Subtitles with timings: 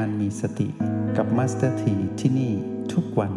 [0.00, 0.68] การมีสติ
[1.16, 2.52] กับ Master T ที่นี่
[2.92, 3.32] ทุกวัน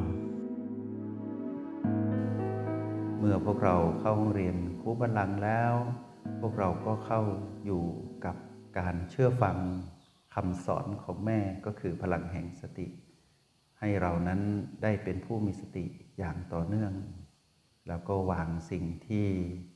[3.18, 5.74] เมื่อพวกเราเข้าห้องเรียนครูบัลลังแล้ว
[6.42, 7.22] พวกเราก็เข้า
[7.66, 7.84] อยู่
[8.26, 8.36] กับ
[8.80, 9.58] การเชื่อฟัง
[10.34, 12.88] คำสอนของแม่ก็คือพลังแห่งสติ
[13.80, 14.42] ให้เรานั้น
[14.84, 15.86] ได้เป็นผู้มีสติ
[16.20, 16.94] อย่างต่อเนื่อง
[17.88, 19.28] แล้วก็วางสิ่งที่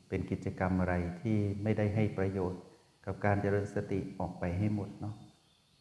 [0.09, 2.61] เป็นกิจกรรมอะไรที่ไม่ได้ให้ประโยชน์
[3.05, 5.15] กับการเจริญสติออกไปให้หมดเนาะ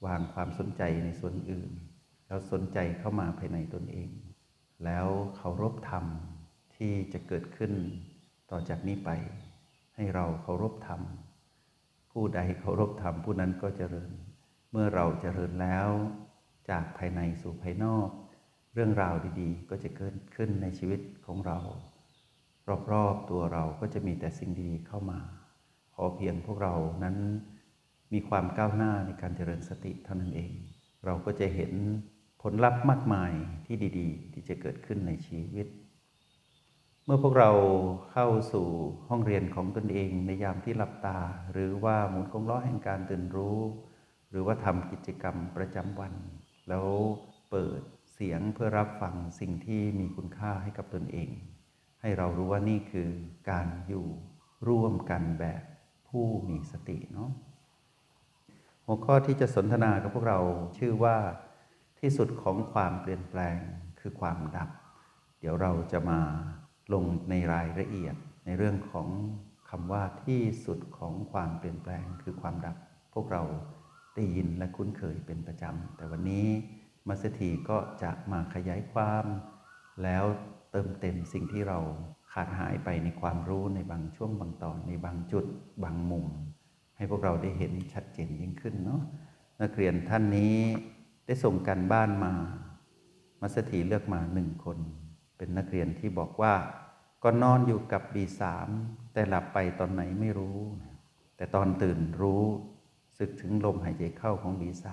[0.07, 1.71] วางความสนใจในส่วนอื่น
[2.27, 4.11] แล้วสนใจเข้ามาภายในตนเอง
[4.85, 6.05] แล้วเคารพธรรม
[6.77, 7.73] ที่จะเกิดขึ้น
[8.51, 9.11] ต่อจากนี้ไป
[9.97, 11.01] ให้เราเคารพธรรม
[12.13, 14.11] ผู้ใดเคารพธรรมผู้นั้นก็เจริญ
[14.71, 15.89] เมื่อเราเจริญแล้ว
[16.71, 18.09] จากภายในสู่ภายนอก
[18.75, 21.59] เรื่องราวดีๆ ก็จะเกิดขึ้นในชีวิตของเรา
[22.93, 25.21] รอบๆตัวเราก็จะมีแต่สิ่งดีๆเข้ามา
[25.95, 27.17] ขอเพียงพวกเรานั้น
[28.13, 30.53] มีความก้าวหน้าในการเจริญสติเท่านั้นเอง
[31.05, 31.73] เราก็จะเห็น
[32.43, 33.33] ผลลัพธ์มากมาย
[33.67, 35.67] ที่ดี ๆ ที่จะเกิดขึ้นในชีวิต
[37.05, 37.51] เมื่อพวกเรา
[38.13, 38.67] เข้าสู่
[39.09, 41.19] ห้องเรียนของตนเองในยามที่หลับตา
[41.53, 43.59] หรือว่าหมุนกงล้อแห่งการตื่นรู้
[44.31, 46.15] หรือว่าทำกิจกรรมประจำวัน
[46.69, 46.87] แล้ว
[47.51, 51.31] เปิดเสียงเพื่อรับฟังสิ่งที่มีคุณค่าให้กับตนเอง
[52.01, 53.11] ให้เรารู้ว่านี่คือ
[53.51, 54.07] การอยู่
[54.69, 55.63] ร่วมกันแบบ
[56.09, 57.31] ผู้มีสติเนาะ
[58.93, 60.41] หัวข้อที่จะสนทนากับพวกเรา
[60.79, 61.17] ชื่อว่า
[62.01, 63.59] ที่สุดของความเปลี่ยนแปลง
[64.01, 64.71] คือความดับ
[65.41, 66.21] เดี๋ยวเราจะมา
[66.93, 68.15] ลงในรายละเอียด
[68.47, 69.09] ในเรื่องของ
[69.71, 72.77] คำว่าที่สุดของความเปลี่ยนแปลงคือความดับ
[73.15, 73.43] พวกเรา
[74.15, 76.47] ได้ยินและคุ้นเคยเป็นประจำ แต่วันนี้
[77.09, 79.25] มัสถีก็จะมาขยายความ
[80.03, 80.25] แล้ว
[80.73, 81.79] เติมเต็มสิ่งที่เรา
[82.33, 85.45] ขาดหายไปในความรู้ในบางช่วงบางตอนในบางจุด
[85.85, 86.29] บางมุม
[87.01, 89.03] ให้พวกเราได้เห็นชัดเจนยิ่งขึ้นเนาะ
[89.63, 90.57] นักเรียนท่านนี้
[91.27, 92.33] ได้ส่งกันบ้านมา
[93.41, 94.79] มัสถีเลือกมาหนึ่งคน
[95.37, 96.55] เป็นนักเรียนที่บอกว่า
[97.23, 98.43] ก็นอนอยู่กับ B3
[99.13, 100.59] แต่หลับไปตอนไหนไม่รู้
[101.37, 102.45] แต่ตอนตื่นรู้
[103.19, 104.87] สึกถึงลมหายใจเข้าของ B3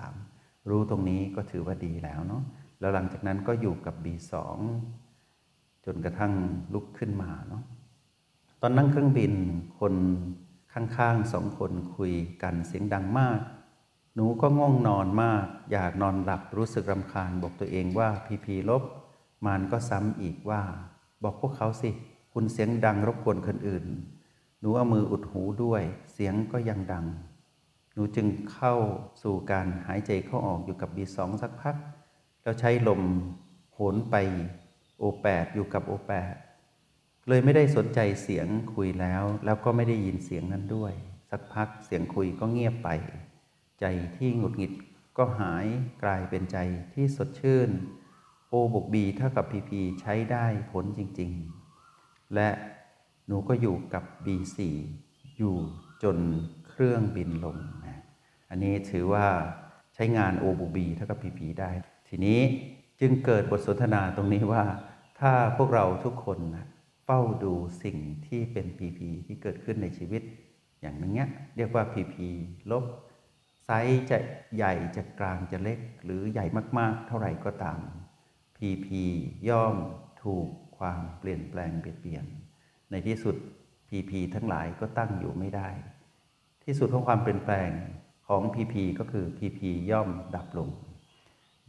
[0.68, 2.42] รู้ตรงนี้ก็ถือว่าดีแล้วเนาะ
[2.80, 4.34] แล้วหลังจากนั้นก็อยู่กับ B2
[5.84, 6.32] จนกระทั่ง
[6.74, 7.62] ลุกขึ้นมาเนาะ
[8.62, 9.32] ตอนนั่งเครื่องบิน
[9.80, 9.94] คน
[10.98, 12.12] ข้างๆสองคนคุย
[12.42, 13.40] กันเสียงดังมาก
[14.14, 18.82] หนูก็ง่วงนอนมาก อยากนอนหลับรู้สึกรำคาญบอกตัวเองว่าพีพีลบ
[19.44, 20.62] มานก็ซ้ำอีกว่า
[21.22, 21.90] บอกพวกเขาสิ
[22.32, 23.84] คุณเสียงดังรบกวนคนอื่น
[24.60, 27.06] หนูเอามืออุดหูด้วย เสียงก็ยังดัง
[27.94, 28.74] หนูจึงเข้า
[29.22, 31.76] สู่การหายใจเข้าออกอยู่กับบีสองสักพัก
[32.42, 33.02] แล้วใช้ลม
[33.74, 34.14] โหนไป
[34.98, 36.34] โอแปดอยู่กับโอแปด
[37.28, 40.92] เลยไม่ได้สนใจเสียงคุยแล้ว แล้วก็ไม่ได้ยินเสียงนั้นด้วย
[41.30, 42.88] สักพักเสียงคุยก็เงียบไป
[43.80, 43.84] ใจ
[44.16, 44.72] ที่หงุดหงิด
[45.18, 45.66] ก็หาย
[46.02, 46.58] กลายเป็นใจ
[46.94, 47.70] ที่สดชื่น
[48.48, 51.30] โอบวกบีเท่ากับพีพีใช้ได้ผลจริง
[51.82, 52.48] ๆ และ
[53.26, 54.58] หนูก็อยู่กับ B4
[55.38, 55.56] อยู่
[56.02, 56.16] จน
[56.68, 57.56] เครื่องบินลง
[57.86, 57.98] นะ
[58.50, 59.26] อันนี้ถือว่า
[59.94, 61.70] ใช้งาน O บวก B เท่ากับ PP ได้
[62.08, 62.40] ทีนี้
[63.00, 64.64] จึงเกิดบทสนทนาตรงนี้ว่า
[65.18, 66.66] ถ้าพวกเราทุกคนนะ
[67.10, 67.54] เฝ้าดู
[67.84, 70.22] สิ่งที่เป็น PP ที่เกิดขึ้นในชีวิต
[70.80, 72.16] อย่างนี้เเรียกว่า PP
[72.70, 72.84] ลบ
[73.64, 74.18] ไซส์จะ
[74.56, 76.46] ใหญ่จะกลางจะเล็ก หรือใหญ่
[76.78, 77.80] มากๆ เท่าไหร่ก็ตาม
[78.56, 78.88] PP
[79.48, 79.76] ย่อม
[80.22, 80.48] ถูก
[80.78, 82.24] ความเปลี่ยนแปลงเปลี่ยนเปลี่ยน
[82.90, 83.36] ในที่สุด
[83.88, 85.68] PP ทั้งหลายก็ตั้งอยู่ไม่ได้
[86.64, 87.70] ที่สุดของความเปลี่ยนแปลง
[88.28, 89.60] ของ PP ก็คือ PP
[89.90, 90.68] ย่อมดับลง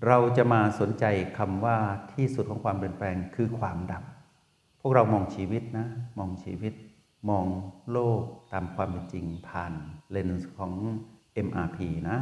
[0.06, 1.06] เราจะมาสนใจ
[1.38, 1.78] คำว่า
[2.14, 4.04] ที่สุดของความเปลี่ยนแปลงคือความดับ
[4.80, 5.88] พวกเรามองชีวิตนะ
[6.20, 6.74] มองชีวิต
[7.30, 7.46] มอง
[7.92, 8.22] โลก
[8.54, 9.74] ตามความเป็นจริงผ่าน
[10.12, 10.74] เลนส์ของ
[11.48, 11.78] MRP
[12.10, 12.18] นะ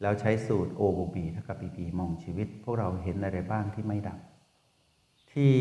[0.00, 4.18] แล้วใช้สูตร O บวก B เท่ากับ PP มองชีวิต พวกเราเห็นอะไรบ้างที่ไม่ดับ
[5.32, 5.54] ที่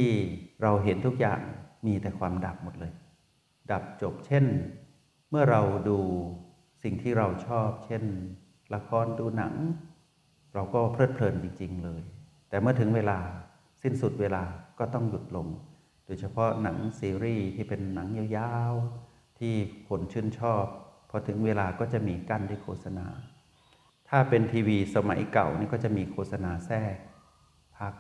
[0.61, 1.41] เราเห็นทุกอย่าง
[1.85, 2.93] มีแต่ความดับหมดเลย
[3.71, 4.45] ดับจบเช่น
[5.29, 5.99] เมื่อเราดู
[6.83, 8.03] สิ่งที่เราชอบ เช่น
[8.73, 9.53] ละครดูหนัง
[10.53, 12.01] เราก็เพลิดเพลินจริง ๆ เลย
[12.49, 13.17] แต่เมื่อถึงเวลา
[13.83, 14.43] สิ้นสุดเวลา
[14.79, 15.47] ก็ต้องหยุดลง
[16.05, 18.07] โดยเฉพาะหนังซีรีส์ที่เป็นหนัง
[18.37, 19.53] ยาวๆ ที่
[19.87, 20.65] คนชื่นชอบ
[21.09, 23.07] พอถึงเวลาก็จะมีกั้นด้วยโฆษณา
[24.09, 26.95] ถ้าเป็นทีวีสมัยเก่านี่ก็จะมีโฆษณาแทรก
[27.77, 27.93] พัก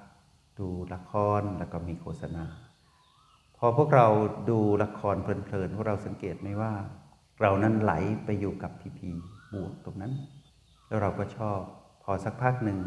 [0.59, 2.45] ดูละครแล้วก็มีโฆษณา
[3.57, 4.07] พอพวกเรา
[4.49, 6.73] ดูละครเพลินๆพวกเราสังเกตไหมว่า
[7.41, 7.93] เรานั้นไหล
[8.25, 9.09] ไปอยู่กับพีพี
[9.53, 10.13] บวกตรงนั้น
[10.87, 11.59] แล้วเราก็ชอบ
[12.03, 12.79] พอสักพักหนึ่ง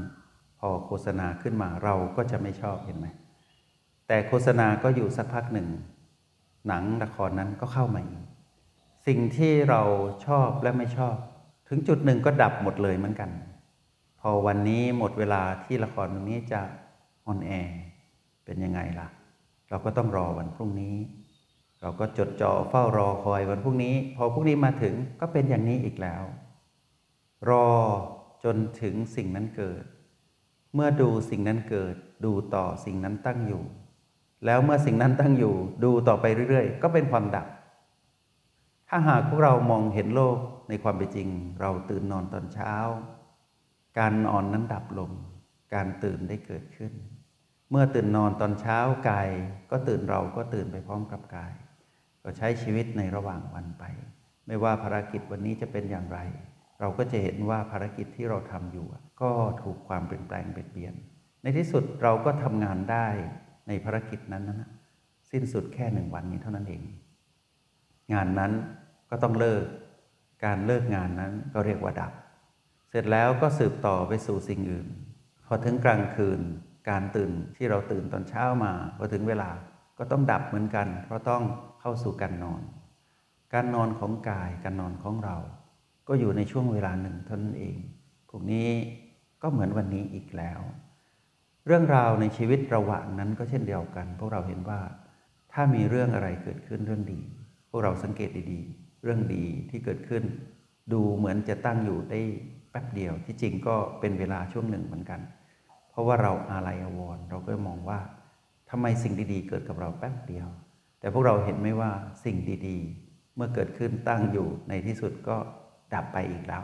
[0.60, 3.06] พอโฆษณาขึ้นมาเราก็จะไม่ชอบเห็นไหม
[4.06, 5.68] แต่โฆษณาก็อยู่สักพักหนึ่ง
[6.68, 8.22] หนังละครนั้นก็เข้ามาอีก
[9.06, 9.82] สิ่งที่เรา
[10.26, 11.16] ชอบและไม่ชอบ
[11.68, 13.30] ถึงจุดหนึ่งก็ดับหมดเลยเหมือนกัน
[14.20, 16.60] พอวันนี้หมดเวลาที่ละครตรงนี้จะ
[17.26, 17.78] ออนแอร์
[18.44, 19.08] เป็นยังไงล่ะ
[19.68, 20.96] เราก็ต้องรอวันพรุ่งนี้
[21.80, 26.22] เราก็จดจ่อเฝ้ารอคอยวันพรุ่งนี้ พอพรุ่งนี้มาถึงก็เป็นอย่างนี้อีกแล้ว
[27.50, 27.68] รอ
[28.44, 29.84] จนถึงสิ่งนั้นเกิด
[30.74, 31.94] เมื่อดูสิ่งนั้นเกิด
[32.24, 33.62] ดูต่อสิ่งนั้นตั้งอยู่
[34.44, 35.54] แล้วเมื่อสิ่งนั้นตั้งอยู่
[35.84, 37.46] ดูต่อไปเรื่อยๆ ก็เป็นความดับ
[38.88, 40.38] ถ้าหากพวกเรามองเห็นโลก
[40.68, 41.28] ในความเป็นจริง
[41.60, 42.74] เราตื่นนอนตอนเช้า
[43.98, 45.10] การนอนนั้นดับลง
[45.74, 46.92] การตื่นได้เกิดขึ้น
[47.70, 48.78] เมื่อตื่นนอนตอนเช้า
[49.08, 49.28] กาย
[49.70, 51.52] ก็ตื่นเราก็ตื่นไปพร้อมกับกาย
[52.24, 53.84] ก็ใช้ชีวิตในระหว่างวันไป
[54.46, 56.18] ไม่ว่าภารกิจวันนี้จะเป็นอย่างไร
[56.80, 58.86] เราก็จะเห็นว่าภารกิจที่เราทำอยู่
[59.22, 59.30] ก็
[59.62, 60.94] ถูกความเปลี่ยนแปลงเปลี่ยน
[61.42, 63.06] ในที่สุดเราก็ทำงานได้
[63.68, 64.70] ในภารกิจนั้นนะ
[65.30, 66.82] สิ้นสุดแค่หนึ่งวันนี้เท่านั้นเอง
[68.12, 68.52] งานนั้น
[69.10, 69.64] ก็ต้องเลิก
[70.44, 72.12] การเลิกงานนั้นก็เรียกว่าดับ
[72.90, 74.88] เสร็จแล้วก็สืบต่อไปสู่สิ่งอื่น
[75.46, 76.40] พอถึงกลางคืน
[76.88, 79.50] การตื่นที่เราตื่นตอนเช้ามาพอถึงเวลา
[79.98, 81.42] ก็ต้องดับเหมือนกัน เพราะต้อง
[81.80, 82.62] เข้าสู่การนอน
[83.54, 85.36] การนอนของกายการนอนของเรา
[86.08, 87.76] ก็อยู่ในช่วงเวลาหนึ่งเท่านั้นเอง
[88.28, 88.68] พวกนี้
[89.42, 90.60] ก็เหมือนวันนี้อีกแล้ว
[91.66, 94.80] เรื่องราวในชีวิตระหว่างนั้นก็เช่นเดียวกัน พวกเราเห็นว่า
[95.52, 97.20] ถ้ามีเรื่องอะไรเกิดขึ้นเรื่องดี
[97.70, 100.22] พวกเราสังเกตดีๆ เรื่องดีที่เกิดขึ้น
[100.92, 102.20] ดูเหมือนจะตั้งอยู่ได้
[102.70, 105.20] แป๊บเดียวที่จริงก็เป็นเวลาช่วงหนึ่งเหมือนกัน
[105.90, 107.98] เพราะว่าเราอาลัยอววรเราก็มองว่า
[108.70, 110.48] ทำไมสิ่งดีๆ เกิดกับเราแป๊บเดียว
[111.00, 111.90] แต่พวกเราเห็นไหมว่า
[112.24, 112.36] สิ่ง
[112.66, 115.36] ดีๆ เมื่อเกิดขึ้นตั้งอยู่ในที่สุดก็
[115.94, 116.62] ดับไปอีกแล้ว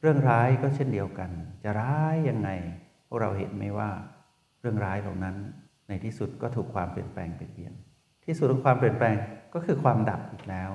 [0.00, 1.30] เรื่องร้ายก็เช่นเดียวกัน
[1.62, 2.50] จะร้ายยังไง
[3.16, 3.90] วกเราเห็นไหมว่า
[4.60, 5.36] เรื่องร้ายเหล่านั้น
[5.88, 7.72] ในที่สุดก็ถูกความเปลี่ยนแปลงเปลี่ยน
[8.24, 9.16] ที่สุดของความเปลี่ยนแปลง
[9.54, 10.70] ก็คือความดับอีกแล้ว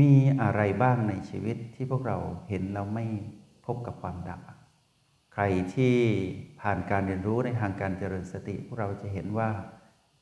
[0.00, 2.18] มีอะไรบ้างในชีวิตที่พวกเรา
[2.48, 3.06] เห็นแล้วไม่
[3.66, 4.40] พบกับความดับ
[5.32, 5.44] ใคร
[5.74, 5.96] ที่
[6.60, 9.48] ผ่านการเรียนรู้ในทางการเจริญสติ พวกเราจะเห็นว่า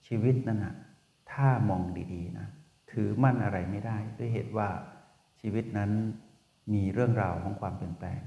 [0.06, 0.74] ชีวิตนั้นนะ
[1.32, 2.48] ถ้ามองดีๆนะ
[2.92, 4.68] ถือมั่นอะไรไม่ได้ ด้วยเหตุว่า
[5.40, 5.90] ชีวิตนั้น
[6.74, 8.20] มีเรื่องราวของความเปลี่ยนแปลง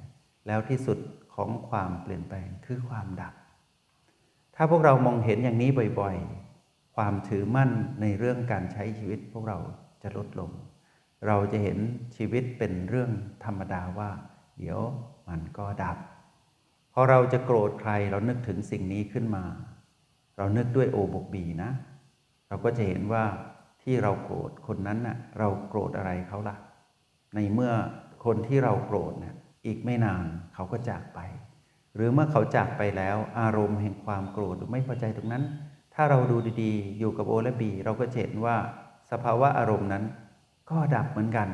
[0.48, 1.00] แล้วที่สุด
[1.36, 3.34] ของความเปลี่ยนแปลงคือความดับ
[4.56, 5.70] ถ้าพวกเรามองเห็นอย่างนี้
[6.00, 7.72] บ่อยๆ ความถือมั่น
[8.02, 9.58] ในเรื่องการใช้ชีวิตพวกเรา
[10.04, 10.52] จะลดลง
[11.28, 11.78] เราจะเห็น
[12.16, 13.12] ชีวิตเป็นเรื่อง
[13.46, 14.10] ธรรมดาว่า
[14.60, 14.80] เดี๋ยว
[15.28, 15.98] มันก็ดับ
[16.94, 19.44] พอเราจะโกรธใครเรานึกถึงสิ่งนี้ขึ้นมา
[20.38, 21.72] เรานึกด้วยโอบกบีนะ
[22.48, 23.24] เราก็จะเห็นว่า
[23.84, 26.56] ที่เราโกรธคนนั้นน่ะเราโกรธอะไรเขาล่ะ
[27.36, 27.74] ในเมื่อ
[28.26, 31.20] คนที่เราโกรธเนี่ย อีกไม่นานเขาก็จากไป
[31.96, 35.44] หรือเมื่อเขาจากไปแล้วอารมณ์แห่งความโกรธหรือไม่พอใจตรงนั้น
[35.94, 38.56] ถ้าเราดูดีๆ อยู่กับโอและบีเราก็เห็นว่า
[39.12, 40.04] สภาวะอารมณ์นั้น
[40.70, 41.50] ก็ดับเหมือนกัน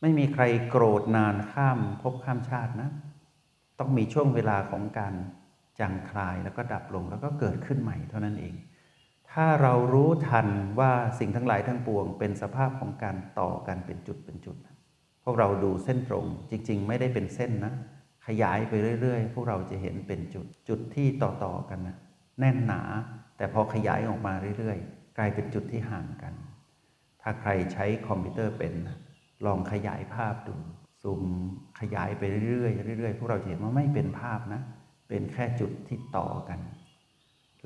[0.00, 2.90] ไม่มีใครโกรธนานข้ามภพข้ามชาตินะ
[3.78, 5.14] ต้องมีช่วงเวลาของการ
[5.80, 8.54] จางคลายแล้วก็ดับลงแล้วก็เกิดขึ้นใหม่เท่านั้นเอง
[9.30, 10.48] ถ้าเรารู้ทัน
[10.78, 14.77] ว่าสิ่งทั้งหลายทั้งปวง เป็นสภาพของการต่อกันเป็นจุดเป็นจุดพ
[15.28, 17.72] วกเราดูเส้นตรง จริง ๆ ไม่ได้เป็นเส้นนะ
[18.26, 21.96] ขยายไปเรื่อย ๆ พวกเราจะเห็นเป็นจุดจุดที่ต่อๆกันนะ
[22.40, 22.82] แน่นหนา
[23.36, 26.34] แต่พอขยายออกมาเรื่อยๆ กลายเป็นจุดที่ห่างกัน
[27.22, 28.74] ถ้าใครใช้คอมพิวเตอร์เป็น
[29.46, 30.54] ลองขยายภาพดู
[31.02, 31.22] ซูม
[31.80, 34.60] ขยายไปเรื่อยๆเรื่อยๆพวกเราเห็นว่าไม่เป็นภาพนะ
[35.08, 36.60] เป็นแค่จุดที่ต่อกัน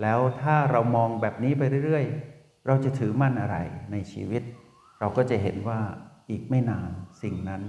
[0.03, 3.57] แล้วถ้าเรามองแบบนี้ไปเรื่อยๆ เราจะถือมั่นอะไร
[3.93, 4.43] ในชีวิต
[5.01, 5.81] เราก็จะเห็นว่า
[6.31, 6.91] อีกไม่นาน
[7.23, 7.63] สิ่งนั้น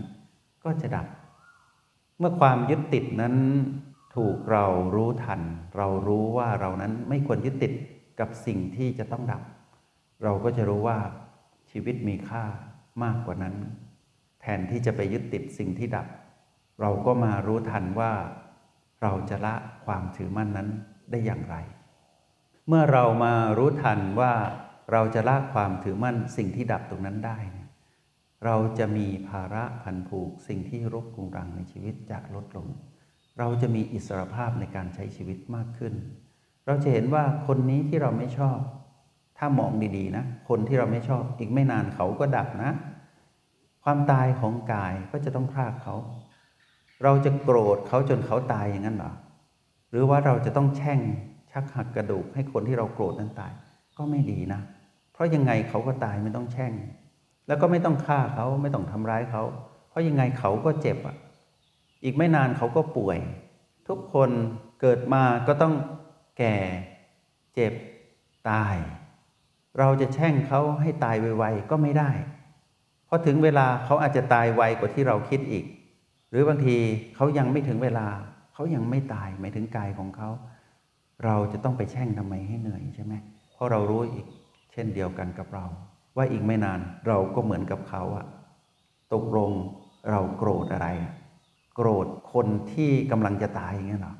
[0.64, 1.08] ก็จะดับ
[2.20, 3.36] เมื่อความยึดติดนั้น
[4.16, 5.42] ถูกเรารู้ทัน
[5.78, 7.74] เรารู้ว่าเรานั้นไม่ควรยึดติด
[8.20, 9.42] กับสิ่งที่จะต้องดับ
[10.24, 10.98] เราก็จะรู้ว่า
[11.72, 12.44] ชีวิตมีค่า
[13.04, 13.56] มากกว่านั้น
[14.42, 16.08] แทนที่จะไปยึดติดสิ่งที่ดับ
[16.82, 18.12] เราก็มารู้ทันว่า
[19.02, 19.56] เราจะละ
[19.86, 20.70] ความถือมั่นนั้น
[21.12, 21.56] ได้อย่างไร
[22.68, 24.34] เมื่อเรามารู้ทันว่า
[24.92, 27.38] เราจะละความถือมั่นสิ่งที่ดับตรงนั้นได้
[28.46, 32.68] เราจะมีภาระพันผูกสิ่งที่รบกรุงรังในชีวิตจะลดลง
[33.40, 35.94] เราจะมีอิสรภาพในการใช้ชีวิตมากขึ้น
[36.66, 38.58] เราจะเห็นว่าคนนี้ที่เราไม่ชอบ
[39.38, 42.72] ถ้ามองดีๆนะ คนที่เราไม่ชอบอีกไม่นานเขาก็ดับนะ
[43.84, 45.96] ความตายของกายก็จะต้องพรากเขา
[47.04, 49.14] เราจะโกรธเขาจนเขาตายอย่างนั้นหรอ
[49.90, 51.00] หรือว่าเราจะต้องแช่ง
[51.52, 53.52] ชักหักกระดูกให้คนที่เราโกรธนั้นตาย
[53.98, 54.62] ก็ไม่ดีนะ
[55.14, 56.74] เพราะยังไงเขาก็ตายไม่ต้องแช่ง
[57.48, 59.44] แล้วก็ไม่ต้องฆ่าเขาไม่ต้องทำร้ายเขา
[59.90, 61.16] เพราะยังไงเขาก็เจ็บอะ
[62.04, 63.20] อีกไม่นานเขาก็ป่วย
[63.88, 64.30] ทุกคน
[64.82, 65.74] เกิดมาก็ต้อง
[66.38, 66.56] แก่
[67.56, 67.74] เจ็บ
[68.50, 68.76] ตาย
[69.80, 72.12] เราจะแช่งเขาให้ตายไวๆก็ไม่ได้
[73.08, 75.66] พอถึงเวลาเขาอาจจะตายไวกว่าที่เราคิดอีก
[76.30, 76.78] หรือบางที
[77.16, 78.08] เขายังไม่ถึงเวลา
[78.54, 80.30] เขายังไม่ตายหมายถึงกายของเขา
[81.26, 83.14] เราจะต้องไปแช่งทำไมให้เหนื่อยใช่ไหม
[83.54, 84.26] เพราะเรารู้อีก
[84.72, 85.66] เช่นเดียวกันกับเรา
[86.16, 88.26] ว่าอีกไม่นานเราก็เหมือนกับเขาอะ
[89.14, 89.52] ตกลง
[90.10, 90.88] เราโกรธอะไร
[91.76, 94.16] โกรธคนที่กำลังจะตายอย่างเงี้ยหรอ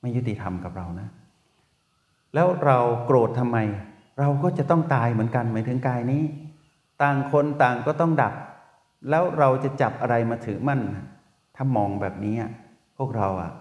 [0.00, 1.08] ไม่ยุติธรรมกับเรานะ
[2.34, 3.58] แล้วเราโกรธทำไม
[4.20, 6.22] เราก็จะต้องตายเหมือนกันหมายถึงกายนี้
[7.02, 8.34] ต่างคนต่างก็ต้องดับ
[9.10, 10.80] แล้วเราจะจับอะไรมาถือมั่น
[11.56, 12.36] ถ้ามองแบบนี้
[12.98, 13.52] พวกเราอะ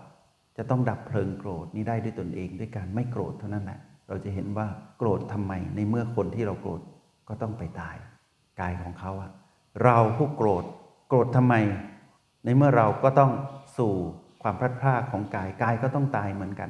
[0.57, 6.81] จะต้องดับเพลิงโกรธนี้ได้ด้วยตนเองด้วยการไม่โกรธเท่านั้นแหละ เราจะเห็นว่าโกรธทำไมในเมื่อคนที่เราโกรธ
[7.31, 7.97] ก็ต้องไปตาย
[8.61, 9.31] กายของเขาอะ
[9.83, 10.63] เราผู้โกรธ
[11.07, 11.55] โกรธทำไม
[12.45, 13.31] ในเมื่อเราก็ต้อง
[13.77, 13.93] สู่
[14.41, 16.69] ความพลัดพรากของกายกายก็ต้องตายเหมือนกัน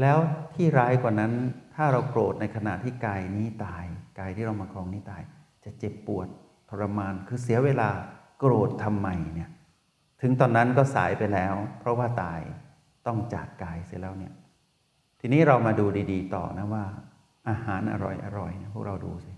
[0.00, 0.18] แล้ว
[0.54, 1.32] ที่ร้ายกว่านั้น
[1.74, 3.84] ถ้าเราโกรธในขณะที่กายนี้ตาย
[4.18, 5.22] กายที่เรามาครองนี้ตาย
[5.64, 6.26] จะเจ็บปวด
[6.68, 7.88] ทรมานคือเสียเวลา
[8.38, 9.50] โกรธทำไมเนี่ย
[10.22, 12.40] ถึงตอนนั้นก็สายไปแล้ว เพราะว่าตาย
[13.06, 14.32] ต้องจากกายเสียแล้วเนี่ย
[15.20, 16.84] ทีนี้เรามาดูดี ๆ ต่อนะว่า
[17.48, 19.32] อาหารอร่อยอร่อยนะพวกเราดูสิ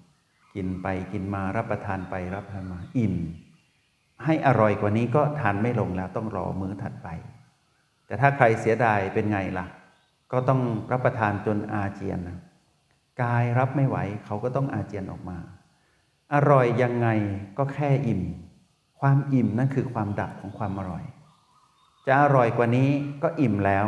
[0.54, 3.16] กินไปกินมารับประทานไปรับประทานมาอิ่ม
[4.24, 7.08] ให้อร่อยกว่านี้ก็ทานไม่ลงแล้วต้องรอมื้อถัดไป
[8.06, 9.66] แต่ถ้าใครเสียดายเป็นไงล่ะ
[10.32, 10.60] ก็ต้อง
[10.92, 12.38] รับประทานจนอาเจียนนะ
[13.22, 15.38] กายรับไม่ไหวเขาก็ต้องอาเจียนออกมา
[16.34, 17.08] อร่อยยังไง
[17.58, 18.22] ก็แค่อิ่ม
[19.00, 21.04] ความอิ่มนั่นคือความดับของความอร่อย
[22.06, 22.90] จะอร่อยกว่านี้
[23.22, 23.86] ก็อิ่มแล้ว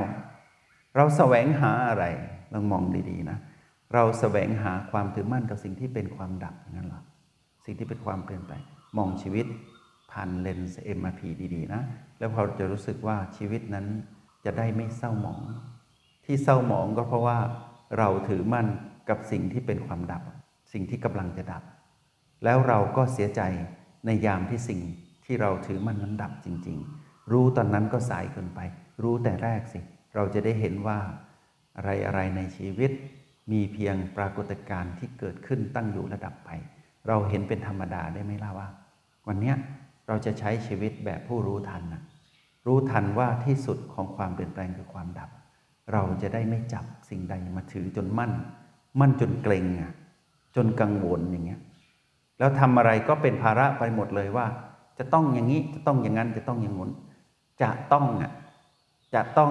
[0.97, 2.05] เราแสวงหาอะไร
[2.53, 3.39] ลองมองดีๆนะ
[3.95, 7.03] เราแสวงหาความถือมั่นกับสิ่งที่เป็นความดับนั่นหรอ
[7.65, 8.63] สิ่งที่เป็นความเปลี่ยนแปลง
[8.97, 9.47] มองชีวิต
[10.11, 11.21] ผ่านเลนส์ MRP
[11.55, 11.83] ดีๆนะ
[12.19, 13.87] แล้วเราจะรู้สึกว่าชีวิตนั้น
[14.45, 15.41] จะได้ไม่เศร้าหมอง
[16.25, 17.39] ที่เศร้าหมองก็เพราะว่า
[17.99, 18.67] เราถือมั่น
[19.09, 20.23] กับสิ่งที่เป็นความดับ
[20.73, 21.63] สิ่งที่กำลังจะดับ
[22.45, 23.41] แล้วเราก็เสียใจ
[24.07, 24.81] ในยามที่สิ่ง
[25.25, 28.61] ที่เราถือมั่นนั้นดับจริง ๆ รู้ตอนนั้นก็สายเกินไป
[29.03, 29.81] รู้แต่แรกสิ
[30.15, 30.99] เราจะได้เห็นว่า
[31.77, 32.91] อะไรอะไรในชีวิต
[33.53, 36.51] มีเพียงปรากฏการณ์ที่เกิดขึ้นตั้งอยู่ระดับไป
[37.09, 38.69] เราเห็นเป็นธรรมดาได้ไหมล่ะว่า
[39.27, 39.53] วันนี้
[40.09, 42.03] เราจะใช้ชีวิตแบบผู้รู้ทันนะ
[42.67, 45.31] รู้ทันว่าที่สุดของความเปลี่ยนแปลงคือความดับ
[45.93, 48.33] เราจะได้ไม่จับสิ่งใดมาถือจนมั่น
[49.01, 49.93] มั่นจนเกรงอะ
[50.57, 51.61] จนกังวลอย่างเงี้ย
[52.39, 54.47] แล้วทำอะไรก็เป็นภาระไปหมดเลยว่า
[54.99, 56.91] จะต้องอย่างนี้จะต้องอย่างนั้นจะต้องอย่างงู้น
[57.63, 58.33] จะต้องอะ
[59.15, 59.51] จะต้อง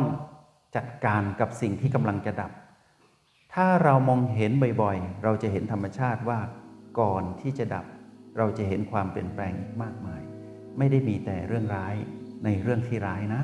[0.75, 2.51] จัดการกับสิ่งที่กำลังจะดับ
[3.59, 6.39] ถ้าเรามองเห็นบ่อยๆ เราจะเห็นธรรมชาติว่า
[6.99, 7.85] ก่อนที่จะดับ
[8.37, 10.21] เราจะเห็นความเปลี่ยนแปลงมากมาย
[10.77, 11.95] ไม่ได้มีแต่เรื่องร้าย
[12.45, 13.41] ในเรื่องที่ร้ายนะ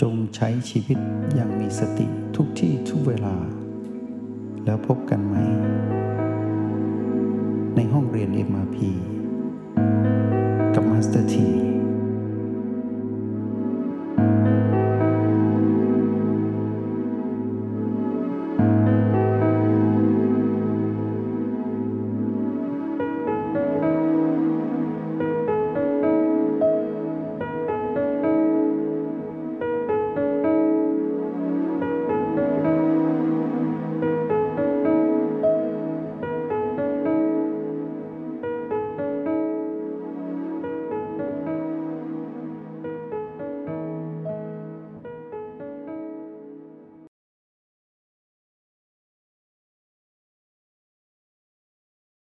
[0.00, 0.98] จงใช้ชีวิต
[1.34, 3.36] อย่างมีสติทุกที่ทุกเวลา
[4.64, 5.36] แล้วพบกันใหม่
[7.76, 8.78] ในห้องเรียน MRP
[10.74, 11.48] กับ Master T